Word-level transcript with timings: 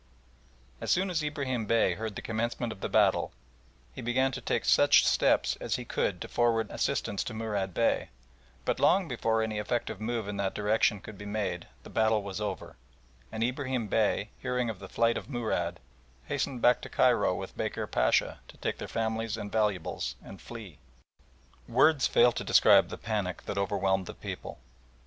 As 0.81 0.89
soon 0.89 1.11
as 1.11 1.21
Ibrahim 1.21 1.67
Bey 1.67 1.93
heard 1.93 2.15
the 2.15 2.23
commencement 2.23 2.73
of 2.73 2.81
the 2.81 2.89
battle 2.89 3.33
he 3.93 4.01
began 4.01 4.31
to 4.31 4.41
take 4.41 4.65
such 4.65 5.05
steps 5.05 5.57
as 5.57 5.75
he 5.75 5.85
could 5.85 6.19
to 6.21 6.27
forward 6.27 6.71
assistance 6.71 7.23
to 7.25 7.35
Murad 7.35 7.71
Bey, 7.75 8.09
but 8.65 8.79
long 8.79 9.07
before 9.07 9.43
any 9.43 9.59
effective 9.59 10.01
move 10.01 10.27
in 10.27 10.37
that 10.37 10.55
direction 10.55 11.01
could 11.01 11.19
be 11.19 11.27
made 11.27 11.67
the 11.83 11.91
battle 11.91 12.23
was 12.23 12.41
over, 12.41 12.77
and 13.31 13.43
Ibrahim 13.43 13.85
Bey, 13.87 14.31
hearing 14.39 14.71
of 14.71 14.79
the 14.79 14.89
flight 14.89 15.17
of 15.17 15.29
Murad, 15.29 15.79
hastened 16.25 16.63
back 16.63 16.81
to 16.81 16.89
Cairo 16.89 17.35
with 17.35 17.55
Bekir 17.55 17.85
Pacha, 17.85 18.39
to 18.47 18.57
take 18.57 18.79
their 18.79 18.87
families 18.87 19.37
and 19.37 19.51
valuables 19.51 20.15
and 20.23 20.41
flee. 20.41 20.79
Words 21.67 22.07
fail 22.07 22.31
to 22.31 22.43
describe 22.43 22.89
the 22.89 22.97
panic 22.97 23.43
that 23.43 23.59
overwhelmed 23.59 24.07
the 24.07 24.15
people. 24.15 24.57